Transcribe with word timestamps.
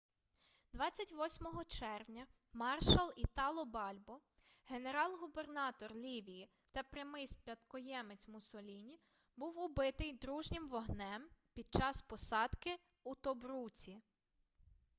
28 0.73 1.47
червня 1.67 2.27
маршал 2.53 3.11
італо 3.17 3.65
бальбо 3.65 4.19
генерал-губернатор 4.69 5.95
лівії 5.95 6.49
та 6.71 6.83
прямий 6.83 7.27
спадкоємець 7.27 8.27
муссоліні 8.27 8.99
був 9.37 9.59
убитий 9.59 10.13
дружнім 10.13 10.67
вогнем 10.69 11.29
під 11.53 11.67
час 11.73 12.01
посадки 12.01 12.77
у 13.03 13.15
тобруці 13.15 14.01